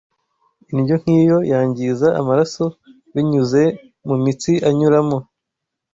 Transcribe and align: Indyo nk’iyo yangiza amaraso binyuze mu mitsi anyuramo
Indyo 0.71 0.95
nk’iyo 1.01 1.37
yangiza 1.51 2.07
amaraso 2.19 2.65
binyuze 3.13 3.61
mu 4.07 4.15
mitsi 4.23 4.51
anyuramo 4.69 5.17